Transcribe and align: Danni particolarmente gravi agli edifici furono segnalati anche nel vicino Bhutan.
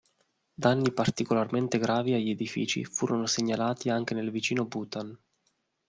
Danni 0.55 0.91
particolarmente 0.93 1.77
gravi 1.77 2.13
agli 2.13 2.31
edifici 2.31 2.83
furono 2.83 3.27
segnalati 3.27 3.91
anche 3.91 4.15
nel 4.15 4.31
vicino 4.31 4.65
Bhutan. 4.65 5.15